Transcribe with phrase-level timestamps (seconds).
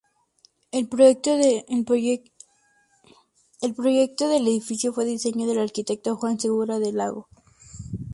[0.71, 1.67] El proyecto del
[4.47, 7.27] edificio fue diseño del arquitecto Juan Segura de Lago.